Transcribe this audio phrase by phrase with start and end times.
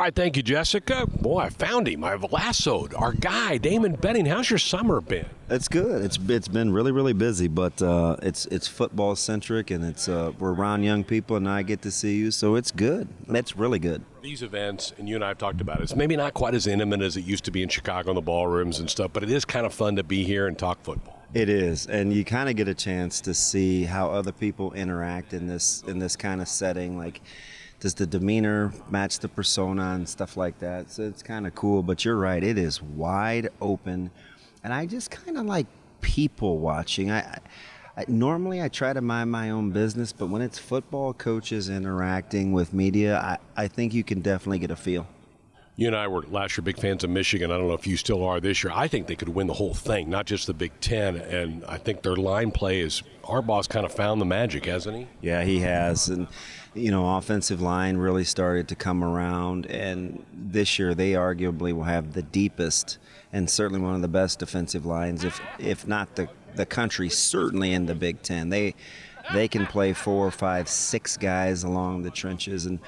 [0.00, 1.04] All right, thank you, Jessica.
[1.06, 2.04] Boy, I found him.
[2.04, 4.24] I've lassoed our guy, Damon Benning.
[4.24, 5.26] How's your summer been?
[5.50, 6.02] It's good.
[6.02, 10.32] It's it's been really really busy, but uh, it's it's football centric, and it's uh,
[10.38, 13.08] we're around young people, and I get to see you, so it's good.
[13.28, 14.00] It's really good.
[14.22, 15.82] These events, and you and I have talked about it.
[15.82, 18.22] It's maybe not quite as intimate as it used to be in Chicago in the
[18.22, 21.20] ballrooms and stuff, but it is kind of fun to be here and talk football.
[21.34, 25.34] It is, and you kind of get a chance to see how other people interact
[25.34, 27.20] in this in this kind of setting, like
[27.80, 30.90] does the demeanor match the persona and stuff like that.
[30.90, 31.82] So it's kind of cool.
[31.82, 34.10] But you're right, it is wide open,
[34.62, 35.66] and I just kind of like
[36.00, 37.10] people watching.
[37.10, 37.38] I,
[37.96, 42.52] I, normally I try to mind my own business, but when it's football coaches interacting
[42.52, 45.06] with media, I, I think you can definitely get a feel.
[45.80, 47.50] You and I were last year big fans of Michigan.
[47.50, 48.70] I don't know if you still are this year.
[48.76, 51.16] I think they could win the whole thing, not just the Big Ten.
[51.16, 55.06] And I think their line play is Harbaugh's kind of found the magic, hasn't he?
[55.22, 56.10] Yeah, he has.
[56.10, 56.28] And
[56.74, 61.84] you know, offensive line really started to come around, and this year they arguably will
[61.84, 62.98] have the deepest
[63.32, 67.72] and certainly one of the best defensive lines, if if not the the country, certainly
[67.72, 68.50] in the Big Ten.
[68.50, 68.74] They
[69.32, 72.80] they can play four, five, six guys along the trenches, and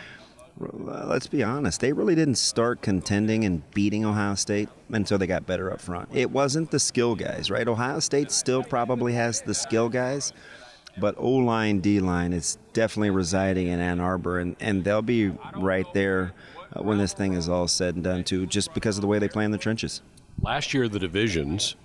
[0.59, 5.47] let's be honest, they really didn't start contending and beating Ohio State until they got
[5.47, 6.09] better up front.
[6.13, 7.67] It wasn't the skill guys, right?
[7.67, 10.33] Ohio State still probably has the skill guys
[10.99, 15.33] but O line, D line is definitely residing in Ann Arbor, and, and they'll be
[15.57, 16.33] right there
[16.75, 19.19] uh, when this thing is all said and done, too, just because of the way
[19.19, 20.03] they play in the trenches.
[20.41, 21.77] Last year, the divisions.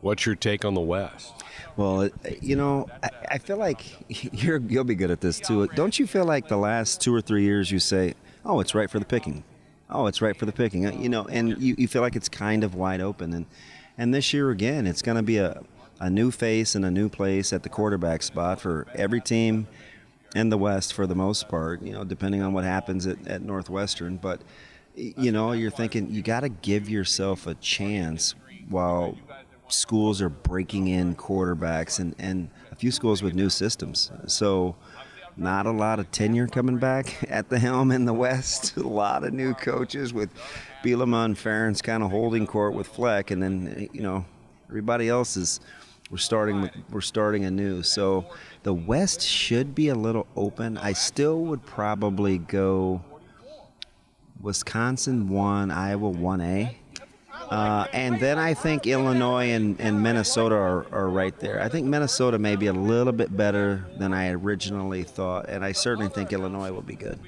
[0.00, 1.32] What's your take on the West?
[1.76, 2.08] Well,
[2.40, 3.84] you know, I, I feel like
[4.32, 5.66] you're, you'll be good at this too.
[5.68, 8.90] Don't you feel like the last two or three years you say, "Oh, it's right
[8.90, 9.44] for the picking,"
[9.90, 12.28] "Oh, it's right for the picking," uh, you know, and you, you feel like it's
[12.28, 13.46] kind of wide open, and
[13.98, 15.62] and this year again, it's going to be a
[16.00, 19.68] a new face and a new place at the quarterback spot for every team
[20.34, 23.42] in the West for the most part, you know, depending on what happens at, at
[23.42, 24.16] Northwestern.
[24.16, 24.40] But,
[24.94, 28.34] you know, you're thinking you got to give yourself a chance
[28.68, 29.18] while
[29.72, 34.10] schools are breaking in quarterbacks and, and a few schools with new systems.
[34.26, 34.76] So,
[35.36, 38.76] not a lot of tenure coming back at the helm in the West.
[38.76, 40.30] a lot of new coaches with
[40.84, 44.24] Bielema and Ferentz kind of holding court with Fleck, and then you know
[44.68, 45.60] everybody else is
[46.10, 47.82] we're starting we're starting anew.
[47.82, 48.26] So
[48.62, 50.76] the West should be a little open.
[50.76, 53.02] I still would probably go
[54.40, 56.79] Wisconsin one, Iowa one A.
[57.50, 61.60] Uh, and then I think Illinois and, and Minnesota are, are right there.
[61.60, 65.72] I think Minnesota may be a little bit better than I originally thought, and I
[65.72, 67.18] certainly think Illinois will be good.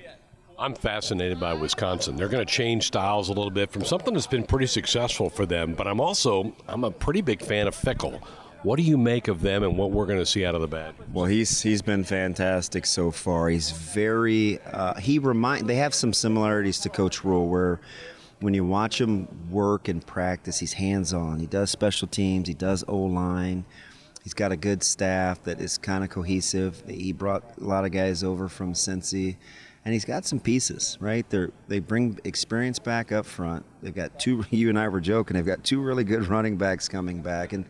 [0.63, 2.15] I'm fascinated by Wisconsin.
[2.15, 5.45] They're going to change styles a little bit from something that's been pretty successful for
[5.45, 8.23] them, but I'm also I'm a pretty big fan of Fickell.
[8.63, 10.69] What do you make of them and what we're going to see out of the
[10.69, 10.95] bad?
[11.13, 13.49] Well, he's he's been fantastic so far.
[13.49, 17.81] He's very uh, he remind they have some similarities to Coach Rhule where
[18.43, 21.39] when you watch him work and practice, he's hands on.
[21.39, 22.49] He does special teams.
[22.49, 23.65] He does O line.
[24.25, 26.83] He's got a good staff that is kind of cohesive.
[26.89, 29.37] He brought a lot of guys over from Cincy,
[29.85, 30.99] and he's got some pieces.
[31.01, 33.65] Right, they they bring experience back up front.
[33.81, 34.45] They've got two.
[34.51, 35.37] You and I were joking.
[35.37, 37.65] They've got two really good running backs coming back, and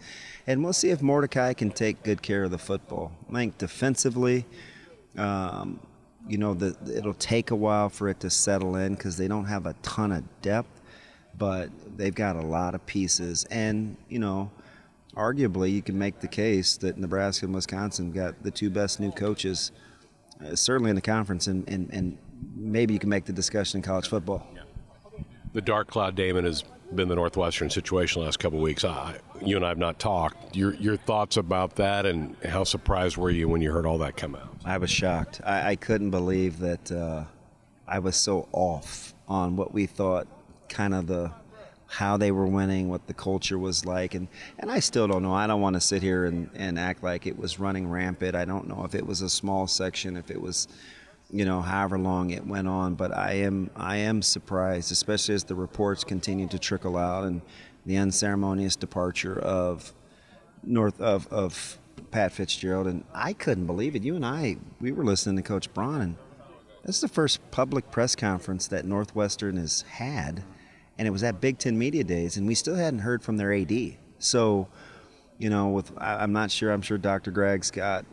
[0.47, 3.13] and we'll see if Mordecai can take good care of the football.
[3.31, 4.47] I think defensively,
[5.17, 5.81] um,
[6.29, 9.47] you know, the, it'll take a while for it to settle in because they don't
[9.47, 10.81] have a ton of depth,
[11.37, 13.45] but they've got a lot of pieces.
[13.51, 14.51] And, you know,
[15.17, 19.11] arguably you can make the case that Nebraska and Wisconsin got the two best new
[19.11, 19.73] coaches,
[20.45, 22.19] uh, certainly in the conference, and, and, and
[22.55, 24.47] maybe you can make the discussion in college football.
[25.53, 28.85] The dark cloud Damon has been the Northwestern situation the last couple weeks.
[28.85, 30.57] I, you and I have not talked.
[30.57, 34.17] Your your thoughts about that, and how surprised were you when you heard all that
[34.17, 34.52] come out?
[34.65, 35.41] I was shocked.
[35.45, 37.25] I, I couldn't believe that uh,
[37.87, 40.27] I was so off on what we thought,
[40.69, 41.33] kind of the
[41.87, 44.29] how they were winning, what the culture was like, and
[44.59, 45.35] and I still don't know.
[45.35, 48.35] I don't want to sit here and, and act like it was running rampant.
[48.35, 50.69] I don't know if it was a small section, if it was
[51.33, 52.95] you know, however long it went on.
[52.95, 57.41] But I am I am surprised, especially as the reports continue to trickle out and
[57.85, 59.93] the unceremonious departure of
[60.63, 61.79] North of, of
[62.13, 62.87] Pat Fitzgerald.
[62.87, 64.05] And I couldn't believe it.
[64.05, 66.17] You and I, we were listening to Coach Braun, and
[66.85, 70.45] this is the first public press conference that Northwestern has had,
[70.99, 73.53] and it was at Big Ten Media Days, and we still hadn't heard from their
[73.53, 73.97] AD.
[74.19, 74.69] So,
[75.39, 76.71] you know, with I'm not sure.
[76.71, 77.31] I'm sure Dr.
[77.31, 78.05] Gragg's got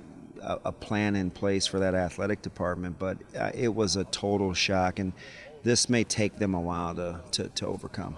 [0.42, 4.54] a, a plan in place for that athletic department, but uh, it was a total
[4.54, 5.14] shock, and
[5.64, 8.16] this may take them a while to, to, to overcome.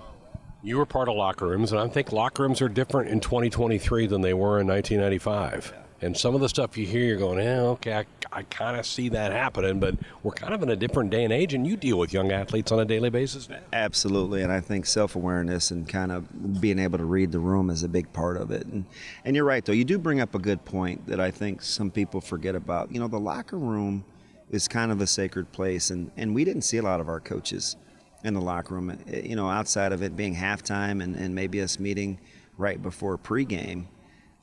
[0.63, 4.05] You were part of locker rooms, and I think locker rooms are different in 2023
[4.05, 5.73] than they were in 1995.
[6.03, 8.85] And some of the stuff you hear, you're going, "Yeah, okay, I, I kind of
[8.85, 11.75] see that happening, but we're kind of in a different day and age, and you
[11.75, 13.57] deal with young athletes on a daily basis now.
[13.73, 17.71] Absolutely, and I think self awareness and kind of being able to read the room
[17.71, 18.67] is a big part of it.
[18.67, 18.85] And
[19.25, 21.89] and you're right though, you do bring up a good point that I think some
[21.89, 22.91] people forget about.
[22.91, 24.05] You know, the locker room
[24.51, 27.19] is kind of a sacred place, and and we didn't see a lot of our
[27.19, 27.77] coaches
[28.23, 28.97] in the locker room.
[29.07, 32.19] You know, outside of it being halftime and, and maybe us meeting
[32.57, 33.85] right before pregame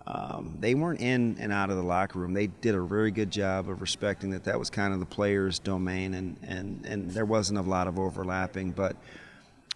[0.09, 2.33] um, they weren't in and out of the locker room.
[2.33, 5.59] They did a very good job of respecting that that was kind of the players'
[5.59, 8.71] domain, and, and, and there wasn't a lot of overlapping.
[8.71, 8.97] But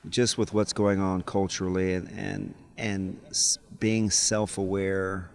[0.08, 3.20] just with what's going on culturally and, and, and
[3.78, 5.28] being self aware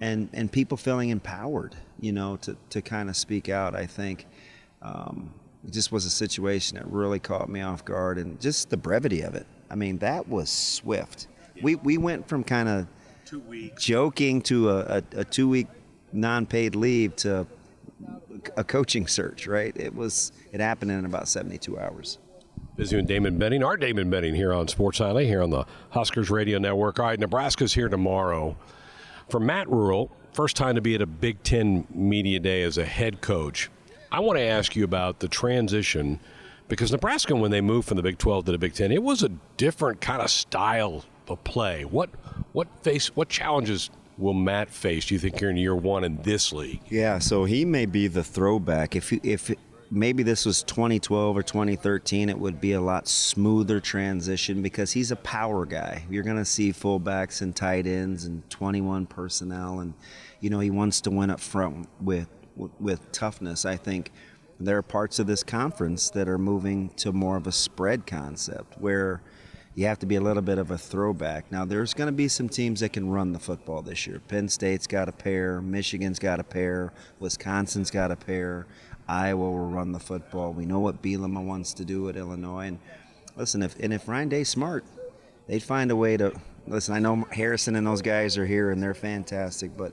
[0.00, 4.26] and, and people feeling empowered, you know, to, to kind of speak out, I think.
[4.80, 5.34] Um,
[5.66, 9.22] it just was a situation that really caught me off guard and just the brevity
[9.22, 9.46] of it.
[9.70, 11.28] I mean, that was swift.
[11.62, 12.86] We, we went from kind of.
[13.78, 15.68] Joking to a, a, a two week
[16.12, 17.46] non paid leave to
[18.56, 19.76] a coaching search, right?
[19.76, 22.18] It was it happened in about 72 hours.
[22.76, 26.30] Busy with Damon Benning, our Damon Benning here on Sports Nightly, here on the Huskers
[26.30, 26.98] Radio Network.
[26.98, 28.56] All right, Nebraska's here tomorrow.
[29.28, 32.84] For Matt Rhule, first time to be at a Big Ten Media Day as a
[32.84, 33.70] head coach.
[34.12, 36.18] I want to ask you about the transition
[36.68, 39.22] because Nebraska, when they moved from the Big 12 to the Big 10, it was
[39.22, 41.84] a different kind of style of play.
[41.84, 42.10] What
[42.52, 45.06] what face what challenges will Matt face?
[45.06, 46.80] Do you think you're in year one in this league?
[46.88, 48.96] Yeah, so he may be the throwback.
[48.96, 49.52] If if
[49.90, 55.10] maybe this was 2012 or 2013, it would be a lot smoother transition because he's
[55.10, 56.04] a power guy.
[56.10, 59.94] You're going to see fullbacks and tight ends and 21 personnel, and
[60.40, 63.64] you know he wants to win up front with with toughness.
[63.64, 64.12] I think
[64.58, 68.78] there are parts of this conference that are moving to more of a spread concept
[68.78, 69.22] where
[69.74, 71.50] you have to be a little bit of a throwback.
[71.50, 74.20] Now, there's going to be some teams that can run the football this year.
[74.28, 78.66] Penn State's got a pair, Michigan's got a pair, Wisconsin's got a pair,
[79.08, 80.52] Iowa will run the football.
[80.52, 82.66] We know what Bielema wants to do at Illinois.
[82.66, 82.78] And
[83.36, 84.84] listen, if and if Ryan Day's smart,
[85.46, 86.32] they'd find a way to
[86.66, 86.94] listen.
[86.94, 89.92] I know Harrison and those guys are here and they're fantastic, but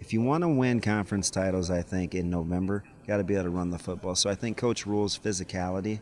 [0.00, 3.44] if you want to win conference titles, I think in November, got to be able
[3.44, 4.14] to run the football.
[4.14, 6.00] So I think Coach Rhule's physicality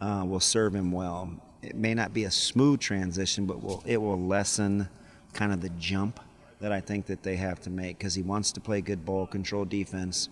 [0.00, 1.32] uh, will serve him well
[1.62, 4.88] it may not be a smooth transition, but will it will lessen
[5.32, 6.20] kind of the jump
[6.60, 9.26] that I think that they have to make because he wants to play good ball
[9.26, 10.28] control defense,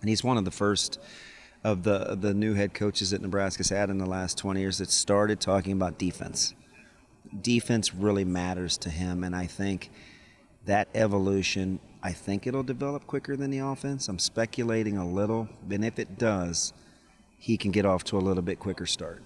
[0.00, 1.00] and he's one of the first
[1.64, 4.90] of the the new head coaches that Nebraska's had in the last 20 years that
[4.90, 6.54] started talking about defense.
[7.40, 9.90] Defense really matters to him, and I think
[10.64, 11.80] that evolution.
[12.02, 14.08] I think it'll develop quicker than the offense.
[14.08, 16.72] I'm speculating a little, and if it does,
[17.38, 19.22] he can get off to a little bit quicker start.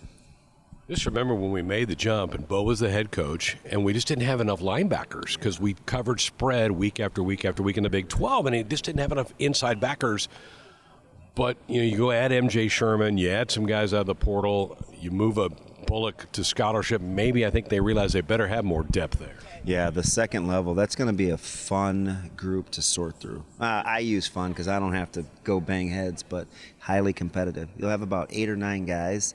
[0.88, 3.92] Just remember when we made the jump and Bo was the head coach, and we
[3.92, 7.82] just didn't have enough linebackers because we covered spread week after week after week in
[7.82, 10.28] the Big 12, and it just didn't have enough inside backers.
[11.34, 14.14] But you know, you go add MJ Sherman, you add some guys out of the
[14.14, 15.50] portal, you move a
[15.86, 17.00] Bullock to scholarship.
[17.00, 19.36] Maybe I think they realize they better have more depth there.
[19.66, 23.44] Yeah, the second level, that's going to be a fun group to sort through.
[23.60, 26.46] Uh, I use fun because I don't have to go bang heads, but
[26.78, 27.68] highly competitive.
[27.76, 29.34] You'll have about eight or nine guys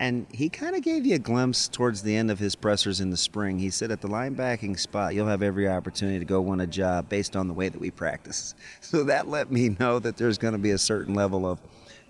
[0.00, 3.10] and he kind of gave you a glimpse towards the end of his pressers in
[3.10, 3.58] the spring.
[3.58, 7.08] He said, at the linebacking spot, you'll have every opportunity to go win a job
[7.08, 8.54] based on the way that we practice.
[8.80, 11.58] So that let me know that there's going to be a certain level of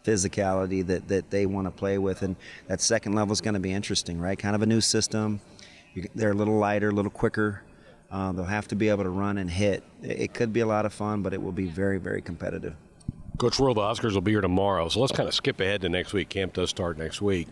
[0.04, 2.22] physicality that, that they want to play with.
[2.22, 2.36] And
[2.68, 4.38] that second level is going to be interesting, right?
[4.38, 5.40] Kind of a new system.
[6.14, 7.62] They're a little lighter, a little quicker.
[8.10, 9.84] Uh, they'll have to be able to run and hit.
[10.02, 12.74] It could be a lot of fun, but it will be very, very competitive.
[13.38, 15.88] Coach Rhule, the Huskers will be here tomorrow, so let's kind of skip ahead to
[15.88, 16.28] next week.
[16.28, 17.48] Camp does start next week.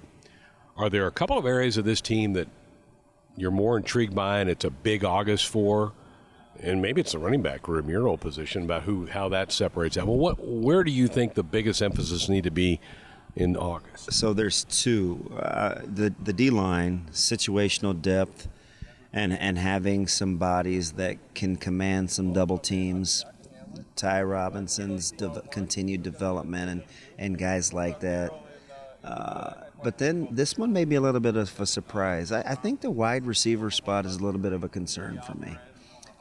[0.76, 2.48] Are there a couple of areas of this team that
[3.36, 5.92] you're more intrigued by and it's a big August for?
[6.60, 9.98] And maybe it's the running back room, your old position, about who how that separates
[9.98, 10.06] out.
[10.06, 12.80] Well, what where do you think the biggest emphasis need to be
[13.36, 14.12] in August?
[14.12, 15.30] So there's two.
[15.38, 18.48] Uh, the the D line, situational depth,
[19.12, 23.24] and and having some bodies that can command some double teams.
[23.94, 26.82] Ty Robinson's de- continued development and
[27.18, 28.32] and guys like that.
[29.04, 29.52] Uh,
[29.82, 32.32] but then this one may be a little bit of a surprise.
[32.32, 35.34] I, I, think the wide receiver spot is a little bit of a concern for
[35.34, 35.56] me.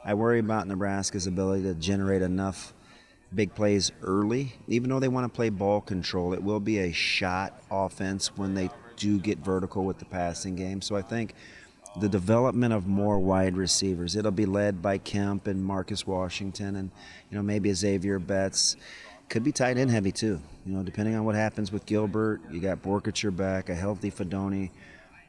[0.04, 2.72] I worry about Nebraska's ability to generate enough
[3.34, 4.54] big plays early.
[4.68, 8.54] Even though they want to play ball control, it will be a shot offense when
[8.54, 10.80] they do get vertical with the passing game.
[10.80, 11.34] So I think
[12.00, 16.90] the development of more wide receivers, it'll be led by Kemp and Marcus Washington and
[17.30, 18.76] you know maybe Zavier Betts
[19.28, 20.40] could be tight end heavy too.
[20.64, 24.70] You know, depending on what happens with Gilbert, you got Boerkircher back, a healthy Fidone.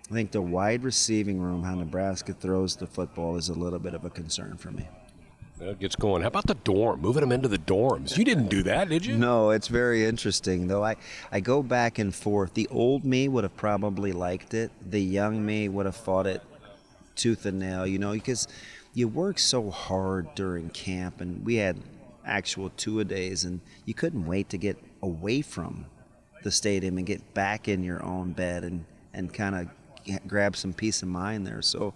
[0.10, 3.94] I think the wide receiving room, how Nebraska throws the football, is a little bit
[3.94, 4.88] of a concern for me.
[5.59, 6.21] It gets going.
[6.21, 7.01] How about the dorm?
[7.01, 8.17] Moving them into the dorms.
[8.17, 9.17] You didn't do that, did you?
[9.17, 10.83] No, it's very interesting though.
[10.83, 10.95] I,
[11.31, 12.53] I go back and forth.
[12.53, 14.71] The old me would have probably liked it.
[14.87, 16.43] The young me would have fought it
[17.15, 18.47] tooth and nail, you know, because
[18.93, 21.77] you work so hard during camp and we had
[22.25, 25.85] actual two a days and you couldn't wait to get away from
[26.43, 30.73] the stadium and get back in your own bed and, and kind of grab some
[30.73, 31.61] peace of mind there.
[31.61, 31.93] So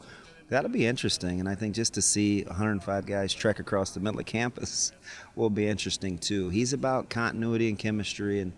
[0.52, 1.40] that'll be interesting.
[1.40, 4.92] And I think just to see 105 guys trek across the middle of campus
[5.36, 6.50] will be interesting too.
[6.50, 8.42] He's about continuity and chemistry.
[8.42, 8.52] And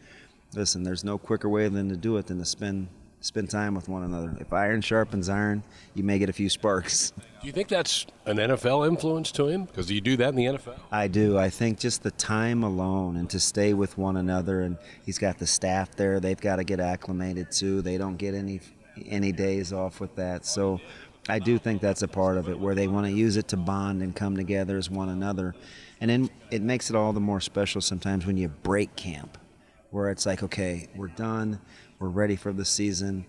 [0.54, 2.88] listen, there's no quicker way than to do it than to spend
[3.22, 4.36] spend time with one another.
[4.42, 7.12] If iron sharpens iron, you may get a few sparks.
[7.42, 9.64] Do you think that's an NFL influence to him?
[9.64, 10.78] Because you do that in the NFL.
[10.92, 11.38] I do.
[11.38, 15.40] I think just the time alone and to stay with one another, and he's got
[15.40, 16.22] the staff there.
[16.22, 17.82] They've got to get acclimated too.
[17.82, 18.62] They don't get any
[19.08, 20.46] any days off with that.
[20.46, 20.80] So
[21.30, 23.58] I do think that's a part of it where they want to use it to
[23.58, 25.56] bond and come together as one another.
[26.02, 29.38] And then it makes it all the more special sometimes when you break camp,
[29.92, 31.62] where it's like, okay, we're done,
[32.00, 33.26] we're ready for the season.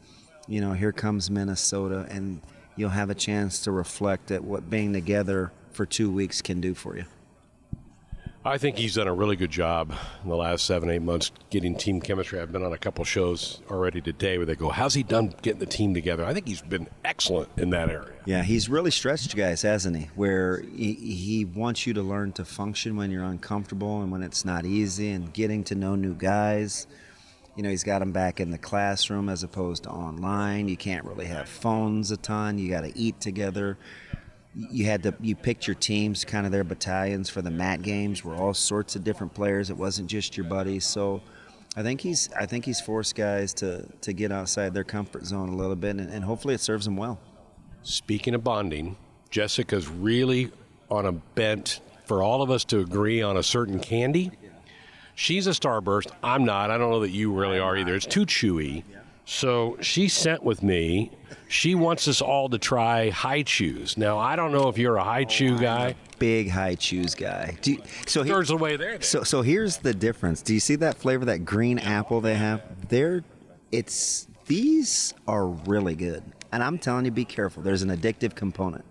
[0.48, 2.40] You know, here comes Minnesota, and
[2.74, 6.74] you'll have a chance to reflect at what being together for two weeks can do
[6.74, 7.04] for you.
[8.46, 11.74] I think he's done a really good job in the last seven, eight months getting
[11.74, 12.38] team chemistry.
[12.38, 15.60] I've been on a couple shows already today where they go, How's he done getting
[15.60, 16.26] the team together?
[16.26, 18.12] I think he's been excellent in that area.
[18.26, 20.10] Yeah, he's really stretched you guys, hasn't he?
[20.14, 24.44] Where he, he wants you to learn to function when you're uncomfortable and when it's
[24.44, 26.86] not easy and getting to know new guys.
[27.56, 30.68] You know, he's got them back in the classroom as opposed to online.
[30.68, 32.58] You can't really have phones a ton.
[32.58, 33.78] You got to eat together
[34.56, 38.24] you had to you picked your teams, kind of their battalions for the mat games.
[38.24, 39.70] Were all sorts of different players.
[39.70, 40.84] It wasn't just your buddies.
[40.84, 41.22] So
[41.76, 45.48] I think he's I think he's forced guys to to get outside their comfort zone
[45.50, 47.18] a little bit, and, and hopefully it serves them well.
[47.82, 48.96] Speaking of bonding,
[49.30, 50.50] Jessica's really
[50.90, 54.30] on a bent for all of us to agree on a certain candy.
[55.16, 56.10] She's a starburst.
[56.22, 56.70] I'm not.
[56.70, 57.94] I don't know that you really are either.
[57.94, 58.82] It's too chewy.
[59.24, 61.10] So she sent with me.
[61.48, 63.96] She wants us all to try Hi-Chews.
[63.96, 65.94] Now I don't know if you're a Hi-Chew oh, guy.
[66.18, 67.56] Big Hi-Chews guy.
[67.64, 68.92] You, so he, there's a way there.
[68.92, 69.02] Then.
[69.02, 70.42] So so here's the difference.
[70.42, 72.62] Do you see that flavor, that green apple they have?
[72.88, 73.24] They're
[73.72, 76.22] it's these are really good.
[76.52, 77.62] And I'm telling you, be careful.
[77.62, 78.84] There's an addictive component.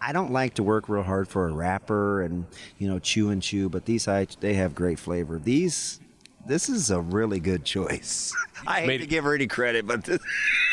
[0.00, 2.46] I don't like to work real hard for a wrapper and
[2.78, 5.38] you know chew and chew, but these high they have great flavor.
[5.38, 6.00] These
[6.46, 8.32] this is a really good choice.
[8.66, 10.20] I hate to give her any credit, but this,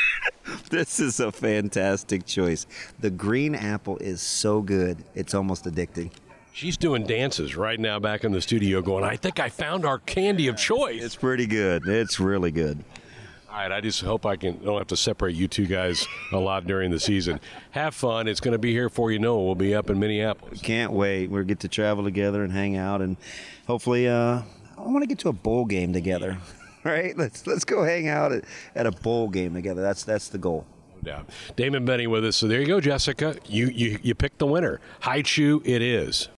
[0.70, 2.66] this is a fantastic choice.
[3.00, 6.12] The green apple is so good, it's almost addicting.
[6.54, 9.98] She's doing dances right now back in the studio going, I think I found our
[9.98, 11.04] candy of choice.
[11.04, 11.88] It's pretty good.
[11.88, 12.84] It's really good.
[13.50, 16.38] All right, I just hope I can don't have to separate you two guys a
[16.38, 17.40] lot during the season.
[17.70, 18.28] Have fun.
[18.28, 19.40] It's going to be here for you know.
[19.42, 20.60] We'll be up in Minneapolis.
[20.60, 21.28] Can't wait.
[21.30, 23.16] We'll get to travel together and hang out, and
[23.68, 24.42] hopefully, uh,
[24.78, 26.38] I want to get to a bowl game together.
[26.86, 27.18] Right?
[27.18, 28.44] Let's let's go hang out at,
[28.76, 29.82] at a bowl game together.
[29.82, 30.66] That's that's the goal.
[31.02, 31.22] Yeah.
[31.56, 32.36] Damon Benning with us.
[32.36, 33.38] So there you go, Jessica.
[33.46, 34.82] You you you picked the winner.
[35.00, 36.28] Hi-Chew it is.